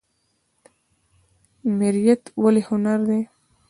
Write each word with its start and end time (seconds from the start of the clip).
میریت 1.77 2.21
ولې 2.43 2.61
هنر 2.69 2.99
دی؟ 3.07 3.19